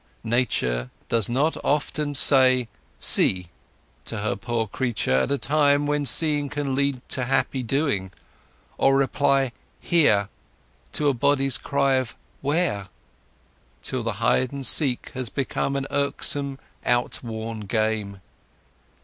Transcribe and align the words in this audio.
Nature 0.23 0.89
does 1.09 1.29
not 1.29 1.55
often 1.63 2.15
say 2.15 2.67
"See!" 2.97 3.49
to 4.05 4.21
her 4.21 4.35
poor 4.35 4.65
creature 4.65 5.11
at 5.11 5.31
a 5.31 5.37
time 5.37 5.85
when 5.85 6.07
seeing 6.07 6.49
can 6.49 6.73
lead 6.73 7.07
to 7.09 7.25
happy 7.25 7.61
doing; 7.61 8.09
or 8.79 8.97
reply 8.97 9.51
"Here!" 9.79 10.27
to 10.93 11.07
a 11.07 11.13
body's 11.13 11.59
cry 11.59 11.97
of 11.97 12.15
"Where?" 12.41 12.87
till 13.83 14.01
the 14.01 14.13
hide 14.13 14.51
and 14.51 14.65
seek 14.65 15.09
has 15.13 15.29
become 15.29 15.75
an 15.75 15.85
irksome, 15.91 16.57
outworn 16.83 17.59
game. 17.59 18.21